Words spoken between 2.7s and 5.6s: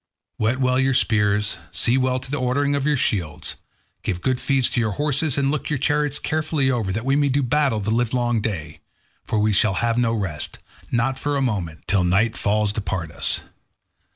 of your shields; give good feeds to your horses, and